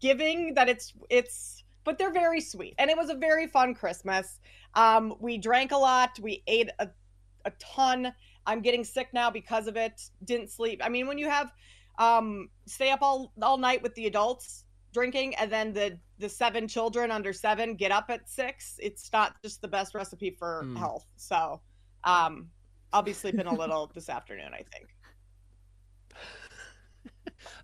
giving 0.00 0.54
that 0.54 0.68
it's 0.68 0.94
it's 1.10 1.64
but 1.84 1.98
they're 1.98 2.12
very 2.12 2.40
sweet. 2.40 2.74
And 2.78 2.88
it 2.88 2.96
was 2.96 3.10
a 3.10 3.14
very 3.14 3.46
fun 3.48 3.74
Christmas. 3.74 4.38
Um 4.74 5.14
we 5.18 5.36
drank 5.36 5.72
a 5.72 5.76
lot, 5.76 6.18
we 6.20 6.42
ate 6.46 6.70
a, 6.78 6.88
a 7.44 7.50
ton. 7.58 8.14
I'm 8.46 8.62
getting 8.62 8.84
sick 8.84 9.08
now 9.12 9.30
because 9.30 9.66
of 9.66 9.76
it. 9.76 10.00
Didn't 10.24 10.50
sleep. 10.50 10.80
I 10.82 10.88
mean, 10.88 11.06
when 11.06 11.18
you 11.18 11.28
have 11.28 11.52
um 11.98 12.48
stay 12.66 12.90
up 12.90 13.00
all 13.02 13.32
all 13.42 13.58
night 13.58 13.82
with 13.82 13.94
the 13.96 14.06
adults 14.06 14.64
drinking 14.92 15.34
and 15.36 15.50
then 15.50 15.72
the 15.72 15.98
the 16.18 16.28
seven 16.28 16.68
children 16.68 17.10
under 17.10 17.32
7 17.32 17.74
get 17.74 17.90
up 17.90 18.06
at 18.10 18.28
6, 18.28 18.76
it's 18.80 19.10
not 19.12 19.34
just 19.42 19.60
the 19.60 19.68
best 19.68 19.94
recipe 19.94 20.30
for 20.30 20.62
Hmm. 20.64 20.76
health. 20.76 21.06
So, 21.16 21.60
um 22.04 22.50
I'll 22.92 23.02
be 23.02 23.14
sleeping 23.14 23.46
a 23.46 23.54
little 23.54 23.90
this 23.94 24.08
afternoon, 24.10 24.52
I 24.52 24.64
think. 24.72 24.88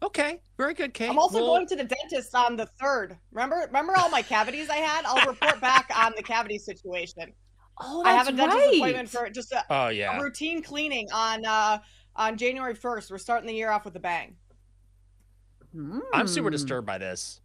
Okay, 0.03 0.41
very 0.57 0.75
good, 0.75 0.93
Kate. 0.93 1.09
I'm 1.11 1.19
also 1.19 1.39
Well, 1.39 1.55
going 1.55 1.67
to 1.69 1.77
the 1.77 1.85
dentist 1.85 2.35
on 2.35 2.57
the 2.57 2.69
3rd. 2.81 3.17
Remember 3.31 3.57
remember 3.67 3.95
all 3.97 4.09
my 4.11 4.23
cavities 4.23 4.69
I 4.69 4.77
had? 4.77 5.05
I'll 5.05 5.25
report 5.27 5.61
back 5.61 5.91
on 5.97 6.13
the 6.17 6.23
cavity 6.23 6.59
situation. 6.59 7.33
Oh, 7.81 8.03
I 8.05 8.13
have 8.13 8.27
a 8.27 8.33
dentist 8.33 8.57
right. 8.59 8.75
appointment 8.75 9.09
for 9.09 9.31
just 9.31 9.53
a, 9.53 9.65
Oh 9.71 9.89
a 9.89 10.21
routine 10.21 10.63
cleaning 10.63 11.07
on 11.13 11.45
uh 11.45 11.79
on 12.17 12.37
January 12.37 12.75
1st. 12.75 13.11
We're 13.11 13.19
starting 13.19 13.47
the 13.47 13.55
year 13.55 13.71
off 13.71 13.85
with 13.85 13.95
a 13.97 14.01
bang. 14.01 14.37
I'm 16.13 16.29
super 16.29 16.49
Hmm. 16.49 16.53
disturbed 16.53 16.87
by 16.87 16.99
this. 16.99 17.41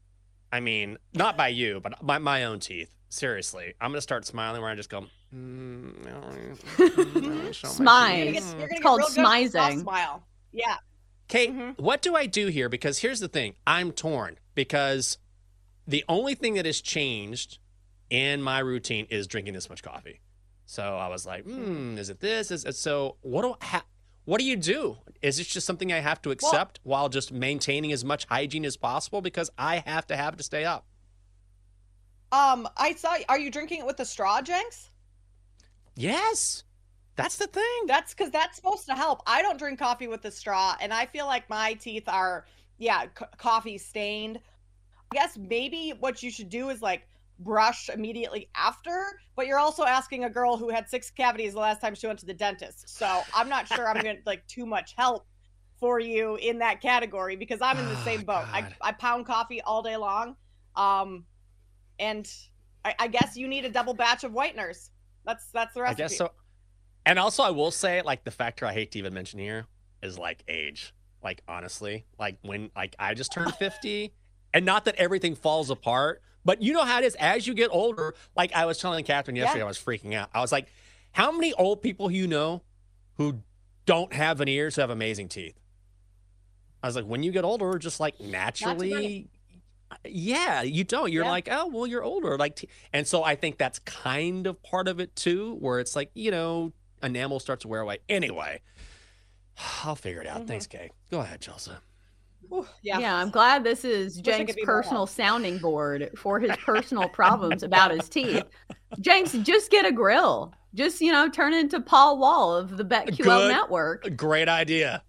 I 0.51 0.59
mean, 0.59 0.97
not 1.13 1.35
by 1.37 1.47
you, 1.49 1.79
but 1.81 1.93
by 2.05 2.17
my 2.19 2.43
own 2.45 2.59
teeth. 2.59 2.93
Seriously, 3.09 3.73
I'm 3.81 3.91
gonna 3.91 4.01
start 4.01 4.25
smiling 4.25 4.61
where 4.61 4.71
I 4.71 4.75
just 4.75 4.89
go. 4.89 5.01
Mm, 5.33 6.03
no, 6.05 6.11
mm, 6.11 7.17
I 7.17 7.19
don't 7.19 7.53
show 7.55 7.67
Smize. 7.67 8.17
You're 8.17 8.25
gonna 8.25 8.31
get, 8.31 8.43
you're 8.43 8.51
gonna 8.53 8.63
It's 8.63 8.73
get 8.73 8.81
called 8.83 8.99
real 8.99 9.07
good 9.09 9.17
with 9.17 9.27
a 9.27 9.49
soft 9.51 9.73
smizing. 9.75 9.81
Smile. 9.81 10.23
Yeah. 10.51 10.77
Kate, 11.27 11.51
Mhm. 11.51 11.79
what 11.79 12.01
do 12.01 12.15
I 12.15 12.25
do 12.27 12.47
here? 12.47 12.69
Because 12.69 12.99
here's 12.99 13.19
the 13.19 13.27
thing 13.27 13.55
I'm 13.65 13.91
torn 13.91 14.37
because 14.55 15.17
the 15.87 16.03
only 16.07 16.35
thing 16.35 16.53
that 16.55 16.65
has 16.65 16.81
changed 16.81 17.57
in 18.09 18.41
my 18.41 18.59
routine 18.59 19.05
is 19.09 19.25
drinking 19.27 19.53
this 19.53 19.69
much 19.69 19.81
coffee. 19.83 20.19
So 20.65 20.97
I 20.97 21.07
was 21.07 21.25
like, 21.25 21.43
hmm, 21.45 21.97
is 21.97 22.09
it 22.09 22.19
this? 22.19 22.51
Is 22.51 22.65
it 22.65 22.75
so? 22.75 23.17
What 23.21 23.41
do 23.43 23.55
I 23.61 23.65
ha- 23.65 23.85
What 24.25 24.39
do 24.39 24.45
you 24.45 24.55
do? 24.55 24.97
Is 25.21 25.37
this 25.37 25.47
just 25.47 25.67
something 25.67 25.91
I 25.91 25.99
have 25.99 26.21
to 26.23 26.31
accept 26.31 26.79
while 26.83 27.09
just 27.09 27.31
maintaining 27.31 27.91
as 27.91 28.05
much 28.05 28.25
hygiene 28.25 28.65
as 28.65 28.77
possible? 28.77 29.21
Because 29.21 29.49
I 29.57 29.83
have 29.85 30.07
to 30.07 30.17
have 30.17 30.33
it 30.33 30.37
to 30.37 30.43
stay 30.43 30.65
up. 30.65 30.85
Um, 32.31 32.67
I 32.77 32.93
saw. 32.95 33.15
Are 33.29 33.37
you 33.37 33.51
drinking 33.51 33.79
it 33.79 33.85
with 33.85 33.99
a 33.99 34.05
straw, 34.05 34.41
Jenks? 34.41 34.89
Yes, 35.95 36.63
that's 37.15 37.37
the 37.37 37.47
thing. 37.47 37.85
That's 37.85 38.13
because 38.13 38.31
that's 38.31 38.55
supposed 38.55 38.85
to 38.87 38.95
help. 38.95 39.21
I 39.27 39.41
don't 39.41 39.59
drink 39.59 39.77
coffee 39.77 40.07
with 40.07 40.25
a 40.25 40.31
straw, 40.31 40.75
and 40.81 40.91
I 40.93 41.05
feel 41.05 41.27
like 41.27 41.47
my 41.49 41.73
teeth 41.73 42.07
are, 42.07 42.45
yeah, 42.79 43.03
c- 43.17 43.25
coffee 43.37 43.77
stained. 43.77 44.39
I 45.11 45.15
guess 45.15 45.37
maybe 45.37 45.93
what 45.99 46.23
you 46.23 46.31
should 46.31 46.49
do 46.49 46.69
is 46.69 46.81
like 46.81 47.07
brush 47.43 47.89
immediately 47.89 48.49
after, 48.55 49.05
but 49.35 49.47
you're 49.47 49.59
also 49.59 49.83
asking 49.83 50.23
a 50.23 50.29
girl 50.29 50.57
who 50.57 50.69
had 50.69 50.89
six 50.89 51.09
cavities 51.11 51.53
the 51.53 51.59
last 51.59 51.81
time 51.81 51.95
she 51.95 52.07
went 52.07 52.19
to 52.19 52.25
the 52.25 52.33
dentist. 52.33 52.89
So 52.89 53.21
I'm 53.35 53.49
not 53.49 53.67
sure 53.67 53.87
I'm 53.87 54.01
going 54.01 54.17
to 54.17 54.21
like 54.25 54.45
too 54.47 54.65
much 54.65 54.93
help 54.97 55.25
for 55.79 55.99
you 55.99 56.35
in 56.37 56.59
that 56.59 56.81
category 56.81 57.35
because 57.35 57.59
I'm 57.61 57.77
in 57.77 57.85
the 57.85 57.91
Oh, 57.91 58.01
same 58.05 58.21
boat. 58.21 58.45
I, 58.51 58.65
I 58.81 58.91
pound 58.93 59.25
coffee 59.25 59.61
all 59.61 59.81
day 59.81 59.97
long. 59.97 60.35
Um, 60.75 61.25
and 61.99 62.29
I, 62.85 62.95
I 62.99 63.07
guess 63.07 63.35
you 63.37 63.47
need 63.47 63.65
a 63.65 63.69
double 63.69 63.93
batch 63.93 64.23
of 64.23 64.31
whiteners. 64.31 64.89
That's 65.25 65.47
that's 65.53 65.73
the 65.73 65.81
rest. 65.81 65.91
I 65.91 66.03
guess 66.03 66.17
so. 66.17 66.31
And 67.05 67.19
also, 67.19 67.43
I 67.43 67.49
will 67.49 67.71
say, 67.71 68.01
like, 68.01 68.23
the 68.23 68.31
factor 68.31 68.65
I 68.65 68.71
hate 68.73 68.91
to 68.93 68.99
even 68.99 69.13
mention 69.13 69.39
here 69.39 69.65
is 70.01 70.17
like 70.17 70.43
age. 70.47 70.93
Like, 71.21 71.41
honestly, 71.47 72.05
like 72.19 72.37
when 72.41 72.71
like 72.75 72.95
I 72.99 73.13
just 73.13 73.31
turned 73.31 73.53
50, 73.55 74.13
and 74.53 74.65
not 74.65 74.85
that 74.85 74.95
everything 74.95 75.35
falls 75.35 75.69
apart, 75.69 76.21
but 76.45 76.61
you 76.61 76.73
know 76.73 76.83
how 76.83 76.99
it 76.99 77.05
is 77.05 77.15
as 77.15 77.45
you 77.47 77.53
get 77.53 77.69
older. 77.71 78.15
Like 78.35 78.53
I 78.53 78.65
was 78.65 78.77
telling 78.77 79.03
Catherine 79.05 79.35
yesterday, 79.35 79.59
Yeah. 79.59 79.65
I 79.65 79.67
was 79.67 79.77
freaking 79.79 80.13
out. 80.13 80.29
I 80.33 80.41
was 80.41 80.51
like, 80.51 80.67
how 81.11 81.31
many 81.31 81.53
old 81.53 81.81
people 81.81 82.09
you 82.11 82.27
know 82.27 82.61
who 83.17 83.39
don't 83.85 84.13
have 84.13 84.37
veneers 84.39 84.75
who 84.75 84.81
have 84.81 84.89
amazing 84.89 85.29
teeth? 85.29 85.59
I 86.81 86.87
was 86.87 86.95
like, 86.95 87.05
when 87.05 87.23
you 87.23 87.31
get 87.31 87.43
older, 87.45 87.77
just 87.77 87.99
like 87.99 88.19
naturally. 88.19 89.27
Yeah, 90.05 90.63
you 90.63 90.83
don't. 90.83 91.11
You're 91.11 91.23
Yeah. 91.23 91.29
like, 91.31 91.47
oh, 91.51 91.67
well, 91.67 91.85
you're 91.85 92.03
older. 92.03 92.35
Like, 92.37 92.55
t-. 92.55 92.67
and 92.91 93.07
so 93.07 93.23
I 93.23 93.35
think 93.35 93.57
that's 93.59 93.77
kind 93.79 94.47
of 94.47 94.61
part 94.63 94.87
of 94.87 94.99
it 94.99 95.15
too, 95.15 95.55
where 95.59 95.79
it's 95.79 95.95
like, 95.95 96.09
you 96.15 96.31
know, 96.31 96.73
enamel 97.03 97.39
starts 97.39 97.61
to 97.61 97.67
wear 97.67 97.81
away. 97.81 97.99
Anyway, 98.09 98.61
I'll 99.83 99.95
figure 99.95 100.21
it 100.21 100.27
out. 100.27 100.41
Mhm. 100.41 100.47
Thanks, 100.47 100.67
Kay. 100.67 100.89
Go 101.11 101.19
ahead, 101.19 101.41
Chelsea. 101.41 101.71
Whew, 102.49 102.67
Yeah. 102.81 102.99
yeah. 102.99 103.15
I'm 103.15 103.29
glad 103.29 103.63
this 103.63 103.83
is 103.85 104.17
Wish 104.17 104.25
Jenks' 104.25 104.51
could 104.53 104.55
be 104.57 104.65
more 104.65 104.81
personal 104.81 105.07
sounding 105.07 105.57
board 105.59 106.09
for 106.17 106.39
his 106.39 106.55
personal 106.57 107.07
problems 107.13 107.63
about 107.63 107.91
his 107.91 108.09
teeth. 108.09 108.43
Jenks, 108.99 109.31
just 109.33 109.71
get 109.71 109.85
a 109.85 109.91
grill. 109.91 110.53
Just, 110.75 111.01
you 111.01 111.11
know, 111.11 111.29
turn 111.29 111.53
into 111.53 111.79
Paul 111.79 112.17
Wall 112.17 112.55
of 112.55 112.77
the 112.77 112.83
BetQL 112.85 113.17
Good. 113.23 113.51
network. 113.51 114.15
Great 114.17 114.49
idea. 114.49 115.03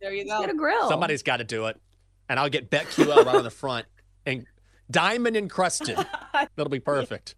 There 0.00 0.12
you 0.12 0.24
Just 0.24 0.34
go. 0.36 0.40
get 0.40 0.50
a 0.50 0.56
grill. 0.56 0.88
Somebody's 0.88 1.22
got 1.22 1.38
to 1.38 1.44
do 1.44 1.66
it. 1.66 1.80
And 2.28 2.38
I'll 2.40 2.48
get 2.50 2.70
BetQL 2.70 3.24
right 3.24 3.34
on 3.36 3.44
the 3.44 3.50
front 3.50 3.86
and 4.24 4.46
diamond 4.90 5.36
encrusted. 5.36 5.96
That'll 6.56 6.70
be 6.70 6.80
perfect. 6.80 7.34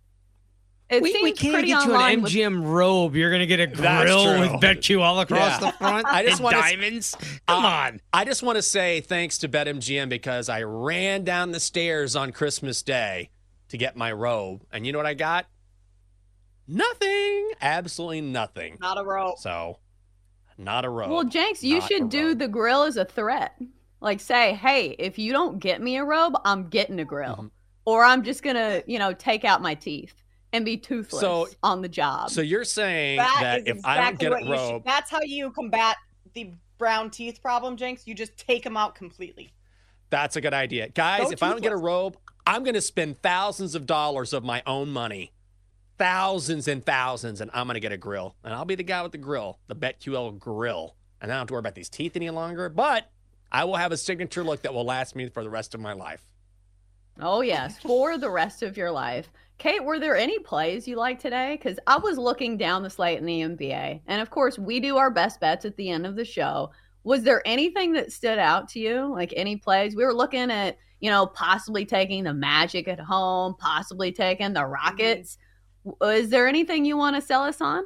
It 0.89 1.03
we, 1.03 1.13
seems 1.13 1.23
we 1.25 1.33
can't 1.33 1.53
pretty 1.55 1.69
get 1.69 1.85
you 1.85 1.93
online 1.93 2.19
an 2.19 2.23
with- 2.23 2.33
MGM 2.33 2.65
robe. 2.65 3.17
You're 3.17 3.33
gonna 3.33 3.47
get 3.47 3.59
a 3.59 3.67
grill 3.67 4.39
with 4.39 4.51
true. 4.51 4.59
BetQ 4.61 5.01
all 5.03 5.19
across 5.21 5.61
Yeah. 5.61 5.71
the 5.73 5.77
front. 5.79 6.07
I 6.11 6.25
just 6.25 6.41
wanna 6.41 6.59
diamonds. 6.59 7.17
Come 7.49 7.65
Uh, 7.65 7.69
on. 7.69 8.01
I 8.13 8.25
just 8.25 8.43
want 8.45 8.55
to 8.57 8.63
say 8.63 9.01
thanks 9.01 9.39
to 9.39 9.49
BetMGM 9.49 10.09
because 10.09 10.49
I 10.49 10.63
ran 10.63 11.25
down 11.25 11.51
the 11.51 11.59
stairs 11.59 12.15
on 12.15 12.31
Christmas 12.31 12.83
Day 12.83 13.31
to 13.71 13.77
get 13.77 13.97
my 13.97 14.13
robe. 14.13 14.63
And 14.73 14.87
you 14.87 14.93
know 14.93 14.99
what 14.99 15.07
I 15.07 15.15
got? 15.15 15.47
Nothing. 16.69 17.51
Absolutely 17.61 18.21
nothing. 18.23 18.77
Not 18.81 18.99
a 18.99 19.03
robe. 19.05 19.39
So, 19.39 19.79
not 20.59 20.85
a 20.85 20.89
robe. 20.91 21.11
Well, 21.11 21.25
Jenks, 21.25 21.63
you 21.63 21.79
Not 21.79 21.89
should 21.89 22.09
do 22.09 22.29
robe. 22.29 22.39
the 22.39 22.49
grill 22.49 22.83
as 22.85 22.97
a 22.97 23.05
threat. 23.05 23.57
Like 24.01 24.21
say, 24.21 24.55
hey, 24.55 24.95
if 24.99 25.19
you 25.19 25.33
don't 25.33 25.59
get 25.59 25.81
me 25.81 25.97
a 25.97 26.05
robe, 26.05 26.35
I'm 26.45 26.69
getting 26.69 26.99
a 27.01 27.05
grill. 27.05 27.37
Mhm. 27.37 27.51
Or 27.85 28.05
I'm 28.05 28.23
just 28.25 28.43
gonna, 28.43 28.83
you 28.87 28.99
know, 28.99 29.13
take 29.13 29.45
out 29.45 29.63
my 29.63 29.75
teeth 29.75 30.15
and 30.57 30.65
be 30.65 30.77
toothless 30.77 31.21
So- 31.21 31.49
on 31.63 31.83
the 31.83 31.89
job. 31.89 32.31
So 32.31 32.41
you're 32.41 32.65
saying 32.65 33.19
That 33.19 33.39
that, 33.41 33.61
is 33.69 33.79
if 33.79 33.87
I 33.87 34.01
don't 34.01 34.19
get 34.19 34.33
a 34.33 34.39
you 34.41 34.45
should. 34.47 34.51
robe, 34.53 34.83
That's 34.85 35.11
how 35.11 35.21
you 35.23 35.51
combat 35.51 35.97
the 36.35 36.53
brown 36.79 37.11
teeth 37.11 37.41
problem, 37.41 37.77
Jenks. 37.77 38.07
You 38.07 38.15
just 38.15 38.37
take 38.37 38.65
them 38.65 38.77
out 38.77 38.95
completely. 38.95 39.53
that's 40.11 40.37
a 40.37 40.41
good 40.41 40.55
idea. 40.55 40.89
Guys, 40.89 41.25
Go 41.25 41.31
if 41.31 41.43
I 41.43 41.51
don't 41.51 41.63
get 41.63 41.73
a 41.73 41.77
robe, 41.77 42.17
I'm 42.47 42.63
going 42.63 42.75
to 42.75 42.81
spend 42.81 43.21
thousands 43.23 43.75
of 43.75 43.87
dollars 43.87 44.33
of 44.33 44.45
my 44.45 44.63
own 44.67 44.91
money. 44.91 45.33
Thousands 45.99 46.69
and 46.69 46.85
thousands, 46.85 47.41
and 47.41 47.51
I'm 47.55 47.67
going 47.67 47.75
to 47.75 47.81
get 47.81 47.91
a 47.93 47.97
grill. 47.97 48.37
And 48.45 48.53
I'll 48.55 48.65
be 48.67 48.75
the 48.75 48.83
guy 48.83 49.03
with 49.03 49.13
the 49.13 49.19
grill, 49.19 49.59
the 49.67 49.75
BetQL 49.75 50.39
grill. 50.39 50.95
And 51.21 51.33
I 51.33 51.35
don't 51.35 51.41
have 51.41 51.47
to 51.49 51.55
worry 51.55 51.61
about 51.61 51.75
these 51.75 51.89
teeth 51.89 52.15
any 52.17 52.29
longer, 52.31 52.69
but 52.69 53.11
I 53.51 53.65
will 53.65 53.77
have 53.77 53.93
a 53.93 53.97
signature 53.97 54.45
look 54.45 54.63
that 54.63 54.75
will 54.75 54.85
last 54.85 55.17
me 55.17 55.29
for 55.31 55.43
the 55.43 55.49
rest 55.51 55.75
of 55.75 55.81
my 55.81 55.95
life. 55.95 56.21
Oh 57.19 57.41
yes, 57.41 57.79
for 57.79 58.19
the 58.19 58.29
rest 58.31 58.63
of 58.63 58.77
your 58.77 58.91
life. 58.91 59.29
Kate, 59.59 59.83
were 59.83 59.99
there 59.99 60.17
any 60.17 60.39
plays 60.39 60.87
you 60.87 60.97
liked 60.97 61.23
today? 61.23 61.57
Because 61.57 61.79
I 61.87 61.97
was 61.97 62.19
looking 62.19 62.59
down 62.59 62.83
the 62.83 62.91
slate 62.91 63.19
in 63.19 63.25
the 63.25 63.41
NBA, 63.41 64.01
and 64.07 64.21
of 64.21 64.31
course, 64.31 64.59
we 64.59 64.81
do 64.81 64.97
our 64.99 65.11
best 65.11 65.41
bets 65.41 65.65
at 65.65 65.77
the 65.77 65.91
end 65.91 66.07
of 66.07 66.15
the 66.15 66.25
show. 66.25 66.71
Was 67.05 67.23
there 67.23 67.41
anything 67.47 67.93
that 67.93 68.13
stood 68.13 68.39
out 68.39 68.69
to 68.71 68.81
you? 68.81 69.07
Like 69.13 69.33
any 69.37 69.57
plays? 69.57 69.97
We 69.97 70.05
were 70.05 70.13
looking 70.13 70.51
at, 70.51 70.77
you 71.01 71.11
know, 71.11 71.27
possibly 71.27 71.87
taking 71.87 72.25
the 72.25 72.35
Magic 72.35 72.89
at 72.89 73.01
home, 73.01 73.55
possibly 73.59 74.13
taking 74.13 74.53
the 74.53 74.61
mm-hmm. 74.61 74.73
Rockets. 74.73 75.39
W- 75.87 76.13
Is 76.15 76.29
there 76.31 76.49
anything 76.49 76.85
you 76.85 76.97
want 76.97 77.17
to 77.17 77.23
sell 77.23 77.45
us 77.45 77.61
on? 77.61 77.85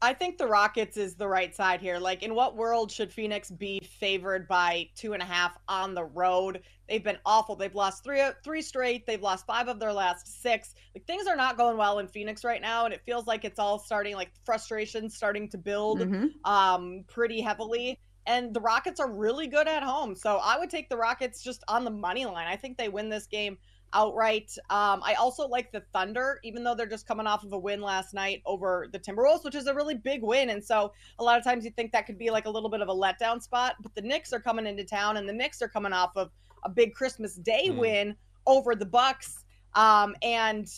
I 0.00 0.14
think 0.14 0.38
the 0.38 0.46
Rockets 0.46 0.96
is 0.96 1.14
the 1.16 1.26
right 1.26 1.54
side 1.54 1.80
here. 1.80 1.98
Like, 1.98 2.22
in 2.22 2.34
what 2.34 2.56
world 2.56 2.90
should 2.90 3.12
Phoenix 3.12 3.50
be 3.50 3.80
favored 3.80 4.46
by 4.46 4.88
two 4.94 5.12
and 5.12 5.22
a 5.22 5.26
half 5.26 5.58
on 5.68 5.94
the 5.94 6.04
road? 6.04 6.62
They've 6.88 7.02
been 7.02 7.18
awful. 7.26 7.56
They've 7.56 7.74
lost 7.74 8.04
three 8.04 8.22
three 8.44 8.62
straight. 8.62 9.06
They've 9.06 9.20
lost 9.20 9.46
five 9.46 9.68
of 9.68 9.80
their 9.80 9.92
last 9.92 10.40
six. 10.40 10.74
Like 10.94 11.04
things 11.06 11.26
are 11.26 11.36
not 11.36 11.56
going 11.56 11.76
well 11.76 11.98
in 11.98 12.06
Phoenix 12.06 12.44
right 12.44 12.62
now, 12.62 12.84
and 12.84 12.94
it 12.94 13.02
feels 13.04 13.26
like 13.26 13.44
it's 13.44 13.58
all 13.58 13.78
starting 13.78 14.14
like 14.14 14.30
frustration 14.44 15.10
starting 15.10 15.48
to 15.50 15.58
build 15.58 16.00
Mhm. 16.00 16.30
um 16.44 17.04
pretty 17.08 17.40
heavily. 17.40 17.98
And 18.26 18.52
the 18.52 18.60
Rockets 18.60 19.00
are 19.00 19.10
really 19.10 19.46
good 19.46 19.66
at 19.66 19.82
home, 19.82 20.14
so 20.14 20.36
I 20.36 20.58
would 20.58 20.68
take 20.70 20.90
the 20.90 20.98
Rockets 20.98 21.42
just 21.42 21.64
on 21.66 21.84
the 21.84 21.90
money 21.90 22.26
line. 22.26 22.46
I 22.46 22.56
think 22.56 22.76
they 22.76 22.90
win 22.90 23.08
this 23.08 23.26
game 23.26 23.56
outright. 23.92 24.50
Um, 24.70 25.02
I 25.04 25.14
also 25.14 25.46
like 25.46 25.72
the 25.72 25.82
Thunder, 25.92 26.40
even 26.44 26.62
though 26.64 26.74
they're 26.74 26.86
just 26.86 27.06
coming 27.06 27.26
off 27.26 27.44
of 27.44 27.52
a 27.52 27.58
win 27.58 27.80
last 27.80 28.14
night 28.14 28.42
over 28.46 28.88
the 28.92 28.98
Timberwolves, 28.98 29.44
which 29.44 29.54
is 29.54 29.66
a 29.66 29.74
really 29.74 29.94
big 29.94 30.22
win. 30.22 30.50
And 30.50 30.62
so 30.64 30.92
a 31.18 31.24
lot 31.24 31.38
of 31.38 31.44
times 31.44 31.64
you 31.64 31.70
think 31.70 31.92
that 31.92 32.06
could 32.06 32.18
be 32.18 32.30
like 32.30 32.46
a 32.46 32.50
little 32.50 32.68
bit 32.70 32.80
of 32.80 32.88
a 32.88 32.94
letdown 32.94 33.42
spot, 33.42 33.76
but 33.80 33.94
the 33.94 34.02
Knicks 34.02 34.32
are 34.32 34.40
coming 34.40 34.66
into 34.66 34.84
town, 34.84 35.16
and 35.16 35.28
the 35.28 35.32
Knicks 35.32 35.62
are 35.62 35.68
coming 35.68 35.92
off 35.92 36.16
of 36.16 36.30
a 36.64 36.68
big 36.68 36.94
Christmas 36.94 37.34
Day 37.36 37.68
Hmm. 37.68 37.78
win 37.78 38.16
over 38.46 38.74
the 38.74 38.86
Bucks. 38.86 39.44
Um, 39.74 40.16
and 40.22 40.68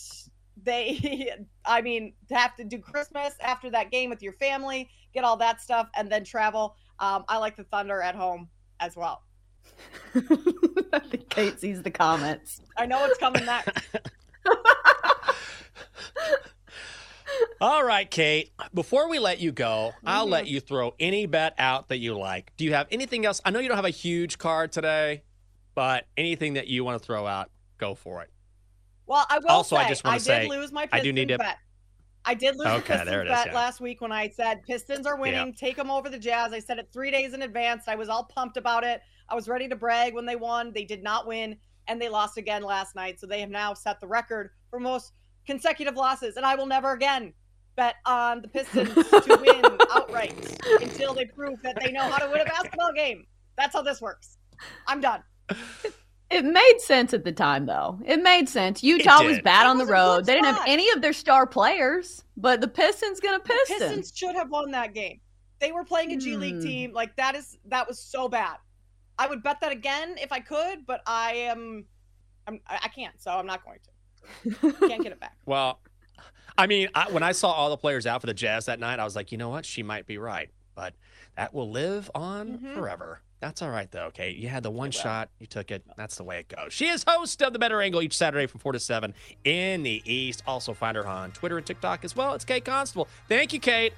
they, 0.63 1.33
I 1.65 1.81
mean, 1.81 2.13
have 2.31 2.55
to 2.57 2.63
do 2.63 2.77
Christmas 2.79 3.33
after 3.41 3.69
that 3.71 3.91
game 3.91 4.09
with 4.09 4.21
your 4.21 4.33
family, 4.33 4.89
get 5.13 5.23
all 5.23 5.37
that 5.37 5.61
stuff, 5.61 5.89
and 5.95 6.11
then 6.11 6.23
travel. 6.23 6.75
Um, 6.99 7.25
I 7.27 7.37
like 7.37 7.55
the 7.55 7.63
Thunder 7.63 8.01
at 8.01 8.15
home 8.15 8.49
as 8.79 8.95
well. 8.95 9.23
I 10.93 10.99
think 10.99 11.29
Kate 11.29 11.59
sees 11.59 11.81
the 11.81 11.91
comments. 11.91 12.61
I 12.77 12.85
know 12.85 13.03
it's 13.05 13.17
coming 13.17 13.45
next. 13.45 13.71
All 17.59 17.83
right, 17.83 18.09
Kate. 18.09 18.51
Before 18.73 19.07
we 19.07 19.19
let 19.19 19.39
you 19.39 19.51
go, 19.51 19.93
I'll 20.05 20.23
Mm-hmm. 20.23 20.31
let 20.31 20.47
you 20.47 20.59
throw 20.59 20.93
any 20.99 21.27
bet 21.27 21.53
out 21.57 21.89
that 21.89 21.97
you 21.99 22.17
like. 22.17 22.51
Do 22.57 22.65
you 22.65 22.73
have 22.73 22.87
anything 22.91 23.25
else? 23.25 23.39
I 23.45 23.51
know 23.51 23.59
you 23.59 23.67
don't 23.67 23.77
have 23.77 23.85
a 23.85 23.89
huge 23.91 24.37
card 24.37 24.71
today, 24.71 25.23
but 25.75 26.05
anything 26.17 26.53
that 26.55 26.67
you 26.67 26.83
want 26.83 26.99
to 26.99 27.05
throw 27.05 27.25
out, 27.27 27.49
go 27.77 27.93
for 27.95 28.21
it. 28.23 28.29
Well, 29.05 29.25
I 29.29 29.39
will 29.39 29.47
Also, 29.49 29.75
say, 29.75 29.81
I 29.83 29.89
just 29.89 30.03
wanna 30.03 30.17
did 30.17 30.23
say, 30.25 30.47
lose 30.49 30.71
my 30.71 30.87
I 30.91 30.99
do 31.01 31.13
need 31.13 31.27
to- 31.29 31.37
bet. 31.37 31.57
I 32.25 32.33
did 32.33 32.55
lose 32.55 32.67
Okay, 32.67 32.97
the 32.97 33.03
Pistons 33.03 33.29
bet 33.29 33.47
yeah. 33.47 33.53
last 33.53 33.81
week 33.81 34.01
when 34.01 34.11
I 34.11 34.29
said 34.29 34.63
Pistons 34.63 35.07
are 35.07 35.17
winning, 35.17 35.53
take 35.53 35.75
them 35.75 35.89
over 35.89 36.09
the 36.09 36.19
Jazz. 36.19 36.53
I 36.53 36.59
said 36.59 36.77
it 36.77 36.89
three 36.93 37.09
days 37.09 37.33
in 37.33 37.41
advance. 37.41 37.85
I 37.87 37.95
was 37.95 38.09
all 38.09 38.23
pumped 38.25 38.57
about 38.57 38.83
it. 38.83 39.01
I 39.29 39.35
was 39.35 39.47
ready 39.47 39.67
to 39.67 39.75
brag 39.75 40.13
when 40.13 40.25
they 40.25 40.35
won. 40.35 40.71
They 40.73 40.85
did 40.85 41.03
not 41.03 41.25
win, 41.25 41.57
and 41.87 42.01
they 42.01 42.09
lost 42.09 42.37
again 42.37 42.63
last 42.63 42.95
night. 42.95 43.19
So 43.19 43.25
they 43.25 43.39
have 43.39 43.49
now 43.49 43.73
set 43.73 43.99
the 43.99 44.07
record 44.07 44.51
for 44.69 44.79
most 44.79 45.13
consecutive 45.47 45.95
losses. 45.95 46.37
And 46.37 46.45
I 46.45 46.55
will 46.55 46.67
never 46.67 46.91
again 46.91 47.33
bet 47.75 47.95
on 48.05 48.41
the 48.41 48.47
Pistons 48.47 48.93
to 48.93 49.39
win 49.41 49.77
outright 49.91 50.57
until 50.81 51.13
they 51.13 51.25
prove 51.25 51.61
that 51.63 51.77
they 51.83 51.91
know 51.91 52.03
how 52.03 52.17
to 52.17 52.29
win 52.29 52.41
a 52.41 52.45
basketball 52.45 52.93
game. 52.93 53.25
That's 53.57 53.73
how 53.73 53.81
this 53.81 54.01
works. 54.01 54.37
I'm 54.87 55.01
done. 55.01 55.23
It 56.31 56.45
made 56.45 56.75
sense 56.79 57.13
at 57.13 57.23
the 57.25 57.31
time, 57.31 57.65
though. 57.65 57.99
It 58.05 58.23
made 58.23 58.47
sense. 58.47 58.81
Utah 58.81 59.23
was 59.23 59.39
bad 59.39 59.65
It 59.65 59.69
on 59.69 59.77
the 59.77 59.83
was 59.83 59.89
a 59.89 59.93
road. 59.93 60.25
They 60.25 60.33
didn't 60.35 60.45
have 60.55 60.63
any 60.65 60.89
of 60.91 61.01
their 61.01 61.13
star 61.13 61.45
players, 61.45 62.23
but 62.37 62.61
the 62.61 62.67
Pistons 62.67 63.19
gonna 63.19 63.39
The 63.39 63.49
Piston. 63.67 63.77
Pistons 63.79 64.13
should 64.15 64.35
have 64.35 64.49
won 64.49 64.71
that 64.71 64.93
game. 64.93 65.19
They 65.59 65.71
were 65.71 65.83
playing 65.83 66.13
a 66.13 66.17
G 66.17 66.37
League 66.37 66.55
Hmm. 66.55 66.61
team. 66.61 66.93
Like 66.93 67.15
that 67.17 67.35
is 67.35 67.57
that 67.65 67.87
was 67.87 67.99
so 67.99 68.29
bad. 68.29 68.55
I 69.19 69.27
would 69.27 69.43
bet 69.43 69.59
that 69.61 69.71
again 69.71 70.15
if 70.19 70.31
I 70.31 70.39
could, 70.39 70.85
but 70.87 71.01
I 71.05 71.33
am 71.33 71.85
I'm 72.47 72.59
I 72.65 72.79
I 72.83 72.87
can't, 72.87 73.21
so 73.21 73.31
I'm 73.31 73.45
not 73.45 73.63
going 73.63 73.79
to. 73.83 74.73
Can't 74.87 75.03
get 75.03 75.11
it 75.11 75.19
back. 75.19 75.35
Well, 75.45 75.79
I 76.57 76.67
mean, 76.67 76.89
I, 76.95 77.11
when 77.11 77.23
I 77.23 77.31
saw 77.33 77.51
all 77.51 77.69
the 77.69 77.77
players 77.77 78.05
out 78.07 78.21
for 78.21 78.27
the 78.27 78.33
Jazz 78.33 78.65
that 78.67 78.79
night, 78.79 78.99
I 78.99 79.03
was 79.03 79.15
like, 79.15 79.31
you 79.31 79.37
know 79.37 79.49
what? 79.49 79.65
She 79.65 79.83
might 79.83 80.05
be 80.05 80.17
right, 80.17 80.49
but 80.75 80.93
that 81.35 81.53
will 81.53 81.69
live 81.69 82.09
on 82.15 82.59
Mhm. 82.59 82.73
forever. 82.75 83.21
That's 83.41 83.63
all 83.63 83.71
right, 83.71 83.89
though, 83.91 84.11
Kate. 84.13 84.37
You 84.37 84.49
had 84.49 84.61
the 84.61 84.69
one 84.69 84.91
shot, 84.91 85.29
you 85.39 85.47
took 85.47 85.71
it. 85.71 85.83
That's 85.97 86.15
the 86.15 86.23
way 86.23 86.39
it 86.39 86.47
goes. 86.47 86.71
She 86.71 86.87
is 86.87 87.03
host 87.05 87.41
of 87.41 87.53
The 87.53 87.59
Better 87.59 87.81
Angle 87.81 88.03
each 88.03 88.15
Saturday 88.15 88.45
from 88.45 88.59
4 88.59 88.73
to 88.73 88.79
7 88.79 89.15
in 89.43 89.81
the 89.81 90.03
East. 90.05 90.43
Also, 90.45 90.75
find 90.75 90.95
her 90.95 91.07
on 91.07 91.31
Twitter 91.31 91.57
and 91.57 91.65
TikTok 91.65 92.05
as 92.05 92.15
well. 92.15 92.35
It's 92.35 92.45
Kate 92.45 92.63
Constable. 92.63 93.07
Thank 93.27 93.51
you, 93.51 93.59
Kate. 93.59 93.93